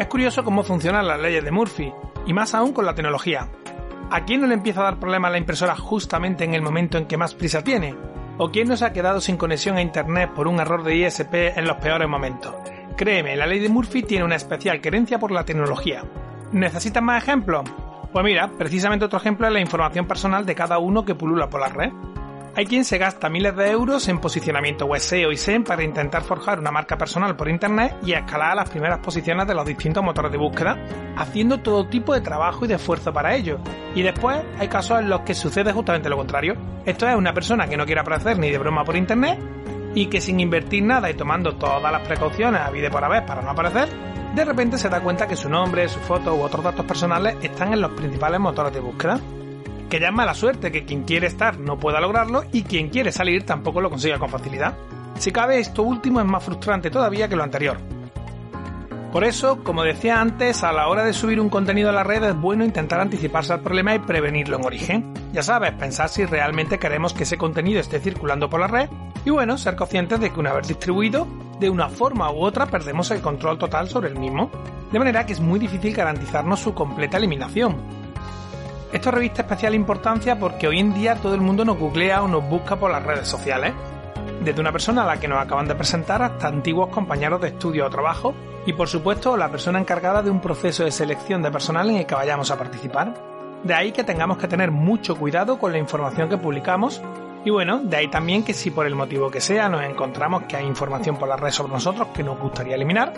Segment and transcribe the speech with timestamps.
[0.00, 1.92] Es curioso cómo funcionan las leyes de Murphy,
[2.24, 3.48] y más aún con la tecnología.
[4.10, 7.04] ¿A quién no le empieza a dar problemas la impresora justamente en el momento en
[7.04, 7.94] que más prisa tiene?
[8.38, 11.34] ¿O quién no se ha quedado sin conexión a Internet por un error de ISP
[11.54, 12.54] en los peores momentos?
[12.96, 16.02] Créeme, la ley de Murphy tiene una especial querencia por la tecnología.
[16.50, 17.70] ¿Necesitas más ejemplos?
[18.10, 21.60] Pues mira, precisamente otro ejemplo es la información personal de cada uno que pulula por
[21.60, 21.92] la red.
[22.56, 26.22] Hay quien se gasta miles de euros en posicionamiento web SEO y SEM para intentar
[26.22, 30.02] forjar una marca personal por internet y escalar a las primeras posiciones de los distintos
[30.02, 30.76] motores de búsqueda,
[31.16, 33.58] haciendo todo tipo de trabajo y de esfuerzo para ello.
[33.94, 36.54] Y después hay casos en los que sucede justamente lo contrario.
[36.84, 39.38] Esto es una persona que no quiere aparecer ni de broma por internet
[39.94, 43.42] y que sin invertir nada y tomando todas las precauciones a vida por haber para
[43.42, 43.88] no aparecer,
[44.34, 47.72] de repente se da cuenta que su nombre, su foto u otros datos personales están
[47.72, 49.20] en los principales motores de búsqueda
[49.90, 53.10] que ya es mala suerte que quien quiere estar no pueda lograrlo y quien quiere
[53.10, 54.74] salir tampoco lo consiga con facilidad.
[55.18, 57.76] Si cabe, esto último es más frustrante todavía que lo anterior.
[59.12, 62.22] Por eso, como decía antes, a la hora de subir un contenido a la red
[62.22, 65.14] es bueno intentar anticiparse al problema y prevenirlo en origen.
[65.32, 68.88] Ya sabes, pensar si realmente queremos que ese contenido esté circulando por la red
[69.24, 71.26] y bueno, ser conscientes de que una vez distribuido,
[71.58, 74.48] de una forma u otra perdemos el control total sobre el mismo.
[74.92, 77.76] De manera que es muy difícil garantizarnos su completa eliminación,
[78.92, 82.48] esto reviste especial importancia porque hoy en día todo el mundo nos googlea o nos
[82.48, 83.72] busca por las redes sociales.
[84.42, 87.86] Desde una persona a la que nos acaban de presentar hasta antiguos compañeros de estudio
[87.86, 88.34] o trabajo
[88.66, 92.06] y por supuesto la persona encargada de un proceso de selección de personal en el
[92.06, 93.14] que vayamos a participar.
[93.62, 97.00] De ahí que tengamos que tener mucho cuidado con la información que publicamos
[97.44, 100.56] y bueno, de ahí también que si por el motivo que sea nos encontramos que
[100.56, 103.12] hay información por la red sobre nosotros que nos gustaría eliminar,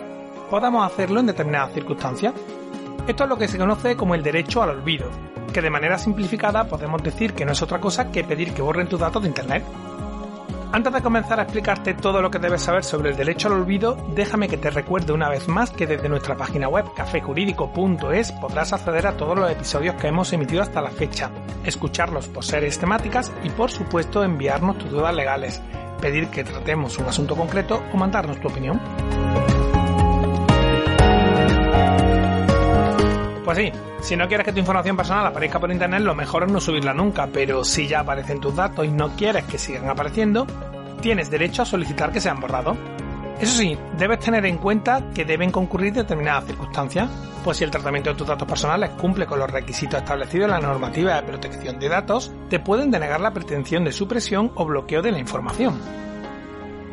[0.51, 2.33] podamos hacerlo en determinadas circunstancias.
[3.07, 5.09] Esto es lo que se conoce como el derecho al olvido,
[5.53, 8.89] que de manera simplificada podemos decir que no es otra cosa que pedir que borren
[8.89, 9.63] tus datos de Internet.
[10.73, 13.95] Antes de comenzar a explicarte todo lo que debes saber sobre el derecho al olvido,
[14.15, 19.05] déjame que te recuerde una vez más que desde nuestra página web cafejurídico.es podrás acceder
[19.05, 21.29] a todos los episodios que hemos emitido hasta la fecha,
[21.63, 25.61] escucharlos por series temáticas y por supuesto enviarnos tus dudas legales,
[26.01, 28.81] pedir que tratemos un asunto concreto o mandarnos tu opinión.
[33.43, 36.51] Pues sí, si no quieres que tu información personal aparezca por internet, lo mejor es
[36.51, 40.47] no subirla nunca, pero si ya aparecen tus datos y no quieres que sigan apareciendo,
[41.01, 42.77] tienes derecho a solicitar que sean borrados.
[43.41, 47.09] Eso sí, debes tener en cuenta que deben concurrir determinadas circunstancias,
[47.43, 50.59] pues si el tratamiento de tus datos personales cumple con los requisitos establecidos en la
[50.61, 55.11] normativa de protección de datos, te pueden denegar la pretensión de supresión o bloqueo de
[55.11, 55.77] la información.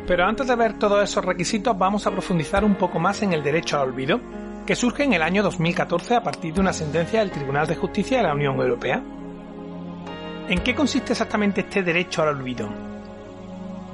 [0.05, 3.43] Pero antes de ver todos esos requisitos, vamos a profundizar un poco más en el
[3.43, 4.19] derecho al olvido,
[4.65, 8.17] que surge en el año 2014 a partir de una sentencia del Tribunal de Justicia
[8.17, 9.01] de la Unión Europea.
[10.49, 12.69] ¿En qué consiste exactamente este derecho al olvido?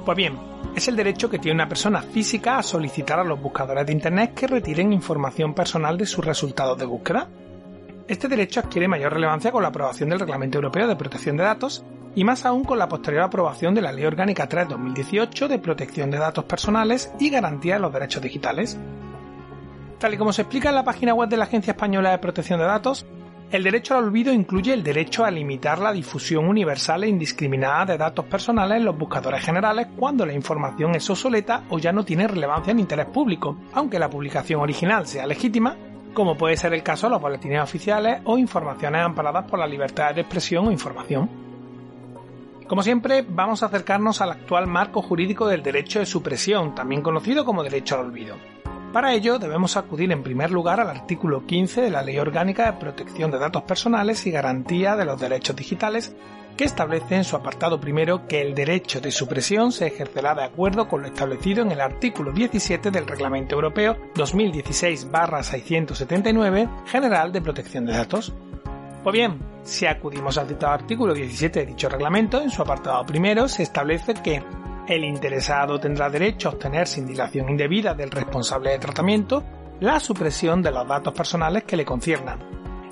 [0.04, 0.38] Pues bien,
[0.74, 4.34] es el derecho que tiene una persona física a solicitar a los buscadores de Internet
[4.34, 7.28] que retiren información personal de sus resultados de búsqueda.
[8.06, 11.84] Este derecho adquiere mayor relevancia con la aprobación del Reglamento Europeo de Protección de Datos
[12.14, 16.18] y más aún con la posterior aprobación de la Ley Orgánica 3-2018 de Protección de
[16.18, 18.78] Datos Personales y Garantía de los Derechos Digitales,
[19.98, 22.60] Tal y como se explica en la página web de la Agencia Española de Protección
[22.60, 23.04] de Datos,
[23.50, 27.98] el derecho al olvido incluye el derecho a limitar la difusión universal e indiscriminada de
[27.98, 32.28] datos personales en los buscadores generales cuando la información es obsoleta o ya no tiene
[32.28, 35.76] relevancia en interés público, aunque la publicación original sea legítima,
[36.14, 40.14] como puede ser el caso de los boletines oficiales o informaciones amparadas por la libertad
[40.14, 41.28] de expresión o información.
[42.68, 47.44] Como siempre, vamos a acercarnos al actual marco jurídico del derecho de supresión, también conocido
[47.44, 48.36] como derecho al olvido.
[48.92, 52.78] Para ello debemos acudir en primer lugar al artículo 15 de la Ley Orgánica de
[52.78, 56.16] Protección de Datos Personales y Garantía de los Derechos Digitales,
[56.56, 60.88] que establece en su apartado primero que el derecho de supresión se ejercerá de acuerdo
[60.88, 67.92] con lo establecido en el artículo 17 del Reglamento Europeo 2016-679 General de Protección de
[67.92, 68.32] Datos.
[69.04, 73.48] Pues bien, si acudimos al citado artículo 17 de dicho reglamento, en su apartado primero
[73.48, 74.42] se establece que
[74.88, 79.44] el interesado tendrá derecho a obtener sin dilación indebida del responsable de tratamiento
[79.80, 82.38] la supresión de los datos personales que le conciernan,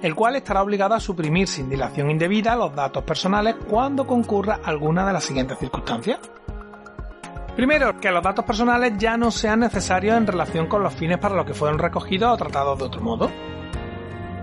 [0.03, 5.07] el cual estará obligado a suprimir sin dilación indebida los datos personales cuando concurra alguna
[5.07, 6.21] de las siguientes circunstancias.
[7.57, 11.35] Primero, que los datos personales ya no sean necesarios en relación con los fines para
[11.35, 13.31] los que fueron recogidos o tratados de otro modo.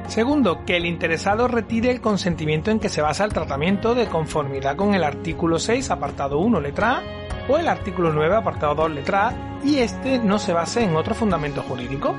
[0.07, 4.75] Segundo, que el interesado retire el consentimiento en que se basa el tratamiento de conformidad
[4.75, 9.29] con el artículo 6, apartado 1, letra A, o el artículo 9, apartado 2, letra
[9.29, 12.15] A, y este no se base en otro fundamento jurídico.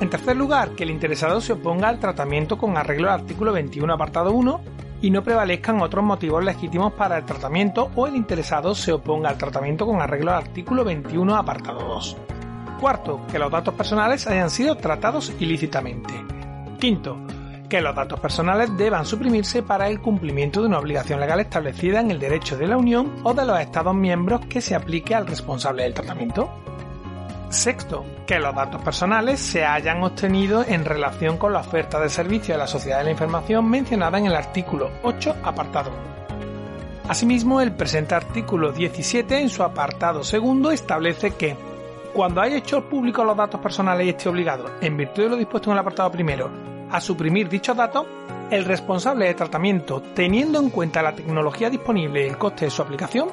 [0.00, 3.92] En tercer lugar, que el interesado se oponga al tratamiento con arreglo al artículo 21,
[3.92, 4.60] apartado 1,
[5.02, 9.38] y no prevalezcan otros motivos legítimos para el tratamiento o el interesado se oponga al
[9.38, 12.16] tratamiento con arreglo al artículo 21, apartado 2.
[12.80, 16.14] Cuarto, que los datos personales hayan sido tratados ilícitamente.
[16.78, 17.18] Quinto,
[17.72, 22.10] que los datos personales deban suprimirse para el cumplimiento de una obligación legal establecida en
[22.10, 25.84] el derecho de la Unión o de los Estados miembros que se aplique al responsable
[25.84, 26.50] del tratamiento.
[27.48, 32.52] Sexto, que los datos personales se hayan obtenido en relación con la oferta de servicio
[32.52, 37.08] de la sociedad de la información mencionada en el artículo 8, apartado 1.
[37.08, 41.56] Asimismo, el presente artículo 17, en su apartado segundo, establece que
[42.12, 45.70] cuando haya hecho público los datos personales y esté obligado, en virtud de lo dispuesto
[45.70, 48.06] en el apartado primero, a suprimir dichos datos,
[48.50, 52.82] el responsable de tratamiento, teniendo en cuenta la tecnología disponible y el coste de su
[52.82, 53.30] aplicación,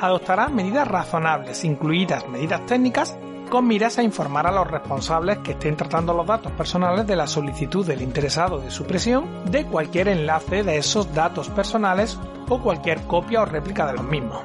[0.00, 3.16] adoptará medidas razonables, incluidas medidas técnicas,
[3.50, 7.26] con miras a informar a los responsables que estén tratando los datos personales de la
[7.26, 12.16] solicitud del interesado de supresión de cualquier enlace de esos datos personales
[12.48, 14.40] o cualquier copia o réplica de los mismos.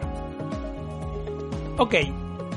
[1.77, 1.93] Ok,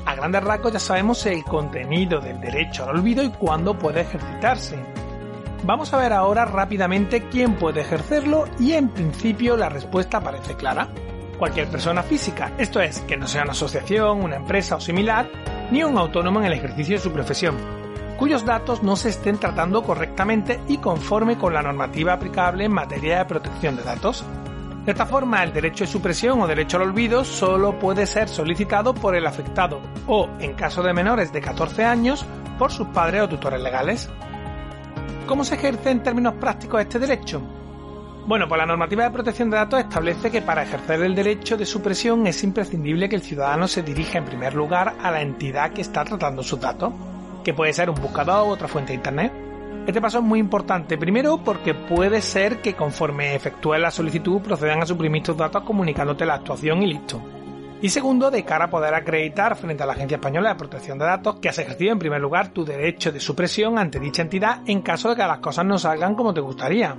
[0.05, 4.98] a grandes rasgos ya sabemos el contenido del derecho al olvido y cuándo puede ejercitarse.
[5.63, 10.87] Vamos a ver ahora rápidamente quién puede ejercerlo y en principio la respuesta parece clara.
[11.37, 15.29] Cualquier persona física, esto es, que no sea una asociación, una empresa o similar,
[15.71, 17.55] ni un autónomo en el ejercicio de su profesión,
[18.17, 23.19] cuyos datos no se estén tratando correctamente y conforme con la normativa aplicable en materia
[23.19, 24.25] de protección de datos.
[24.85, 28.93] De esta forma, el derecho de supresión o derecho al olvido solo puede ser solicitado
[28.93, 32.25] por el afectado o, en caso de menores de 14 años,
[32.57, 34.09] por sus padres o tutores legales.
[35.29, 37.39] ¿Cómo se ejerce en términos prácticos este derecho?
[38.25, 41.67] Bueno, pues la normativa de protección de datos establece que para ejercer el derecho de
[41.67, 45.81] supresión es imprescindible que el ciudadano se dirija en primer lugar a la entidad que
[45.81, 46.93] está tratando sus datos,
[47.43, 49.31] que puede ser un buscador u otra fuente de Internet.
[49.85, 54.81] Este paso es muy importante, primero porque puede ser que conforme efectúes la solicitud procedan
[54.81, 57.21] a suprimir tus datos comunicándote la actuación y listo.
[57.81, 61.05] Y segundo, de cara a poder acreditar frente a la Agencia Española de Protección de
[61.05, 64.81] Datos que has ejercido en primer lugar tu derecho de supresión ante dicha entidad en
[64.81, 66.97] caso de que las cosas no salgan como te gustaría.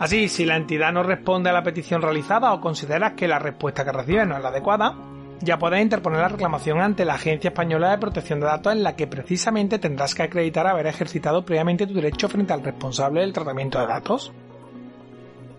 [0.00, 3.84] Así, si la entidad no responde a la petición realizada o consideras que la respuesta
[3.84, 4.96] que recibes no es la adecuada,
[5.40, 8.96] ya puedes interponer la reclamación ante la Agencia Española de Protección de Datos en la
[8.96, 13.78] que precisamente tendrás que acreditar haber ejercitado previamente tu derecho frente al responsable del tratamiento
[13.78, 14.32] de datos.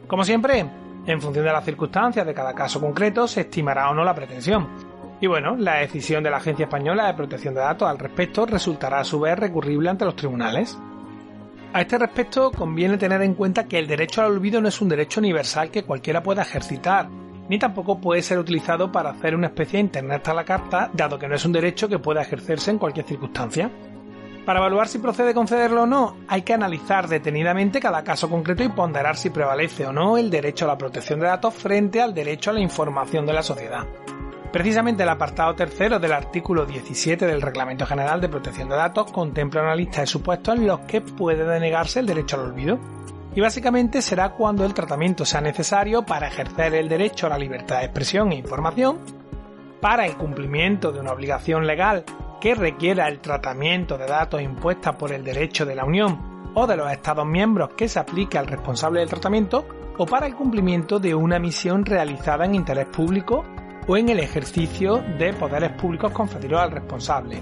[0.08, 0.66] Como siempre,
[1.08, 4.68] en función de las circunstancias de cada caso concreto, se estimará o no la pretensión.
[5.22, 9.00] Y bueno, la decisión de la Agencia Española de Protección de Datos al respecto resultará
[9.00, 10.78] a su vez recurrible ante los tribunales.
[11.74, 14.90] A este respecto, conviene tener en cuenta que el derecho al olvido no es un
[14.90, 17.10] derecho universal que cualquiera pueda ejercitar,
[17.50, 21.20] ni tampoco puede ser utilizado para hacer una especie de Internet a la carta, dado
[21.20, 23.70] que no es un derecho que pueda ejercerse en cualquier circunstancia.
[24.46, 28.70] Para evaluar si procede concederlo o no, hay que analizar detenidamente cada caso concreto y
[28.70, 32.52] ponderar si prevalece o no el derecho a la protección de datos frente al derecho
[32.52, 33.88] a la información de la sociedad.
[34.52, 39.64] Precisamente el apartado tercero del artículo 17 del Reglamento General de Protección de Datos contempla
[39.64, 42.78] una lista de supuestos en los que puede denegarse el derecho al olvido.
[43.34, 47.80] Y básicamente será cuando el tratamiento sea necesario para ejercer el derecho a la libertad
[47.80, 49.00] de expresión e información,
[49.82, 52.06] para el cumplimiento de una obligación legal
[52.46, 56.78] que requiera el tratamiento de datos impuesta por el derecho de la Unión o de
[56.78, 59.66] los Estados miembros que se aplique al responsable del tratamiento
[59.98, 63.44] o para el cumplimiento de una misión realizada en interés público
[63.88, 67.42] o en el ejercicio de poderes públicos conferidos al responsable.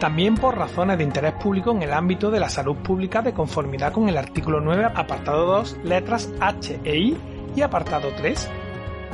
[0.00, 3.92] también por razones de interés público en el ámbito de la salud pública de conformidad
[3.92, 7.18] con el artículo 9, apartado 2, letras H e I
[7.54, 8.50] y apartado 3,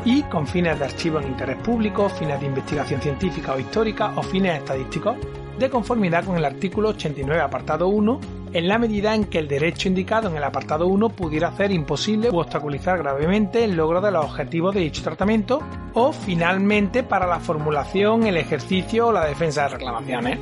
[0.05, 4.23] y con fines de archivo en interés público, fines de investigación científica o histórica o
[4.23, 5.17] fines estadísticos,
[5.59, 8.21] de conformidad con el artículo 89, apartado 1,
[8.53, 12.31] en la medida en que el derecho indicado en el apartado 1 pudiera hacer imposible
[12.31, 15.61] u obstaculizar gravemente el logro de los objetivos de dicho tratamiento
[15.95, 20.39] o finalmente para la formulación, el ejercicio o la defensa de reclamaciones.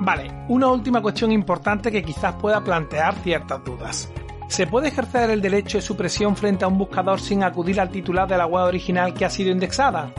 [0.00, 4.12] Vale, una última cuestión importante que quizás pueda plantear ciertas dudas.
[4.48, 8.28] ¿Se puede ejercer el derecho de supresión frente a un buscador sin acudir al titular
[8.28, 10.12] de la web original que ha sido indexada?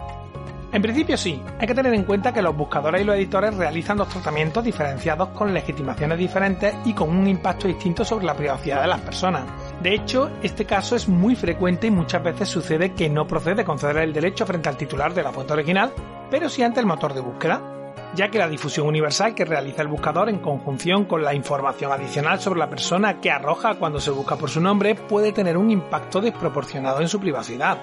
[0.71, 3.95] En principio sí, hay que tener en cuenta que los buscadores y los editores realizan
[3.95, 8.87] dos tratamientos diferenciados con legitimaciones diferentes y con un impacto distinto sobre la privacidad de
[8.87, 9.45] las personas.
[9.81, 13.99] De hecho, este caso es muy frecuente y muchas veces sucede que no procede conceder
[13.99, 15.93] el derecho frente al titular de la fuente original,
[16.29, 17.74] pero sí ante el motor de búsqueda
[18.13, 22.39] ya que la difusión universal que realiza el buscador en conjunción con la información adicional
[22.39, 26.21] sobre la persona que arroja cuando se busca por su nombre puede tener un impacto
[26.21, 27.77] desproporcionado en su privacidad.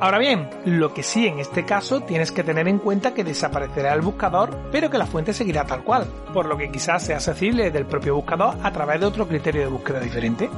[0.00, 3.92] Ahora bien, lo que sí en este caso tienes que tener en cuenta que desaparecerá
[3.92, 7.70] el buscador, pero que la fuente seguirá tal cual, por lo que quizás sea accesible
[7.70, 10.48] del propio buscador a través de otro criterio de búsqueda diferente.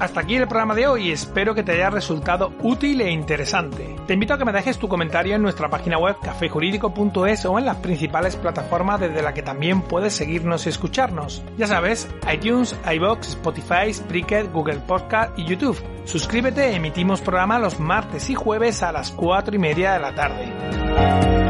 [0.00, 3.96] Hasta aquí el programa de hoy, espero que te haya resultado útil e interesante.
[4.06, 7.66] Te invito a que me dejes tu comentario en nuestra página web cafejurídico.es o en
[7.66, 11.42] las principales plataformas desde las que también puedes seguirnos y escucharnos.
[11.58, 15.78] Ya sabes, iTunes, iBox, Spotify, Spreaker, Google Podcast y YouTube.
[16.06, 21.49] Suscríbete, emitimos programa los martes y jueves a las 4 y media de la tarde.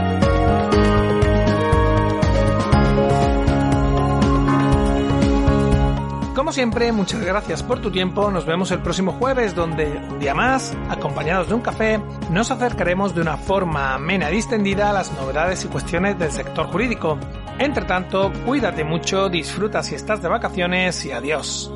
[6.41, 8.31] Como siempre, muchas gracias por tu tiempo.
[8.31, 13.15] Nos vemos el próximo jueves, donde un día más, acompañados de un café, nos acercaremos
[13.15, 17.19] de una forma amena y distendida a las novedades y cuestiones del sector jurídico.
[17.59, 21.71] Entre tanto, cuídate mucho, disfruta si estás de vacaciones y adiós.